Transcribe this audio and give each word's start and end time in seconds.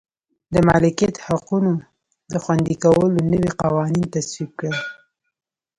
د 0.53 0.55
مالکیت 0.67 1.15
حقونو 1.27 1.73
د 2.31 2.33
خوندي 2.43 2.75
کولو 2.83 3.17
نوي 3.31 3.51
قوانین 3.61 4.05
تصویب 4.15 4.51
کړل. 4.59 4.77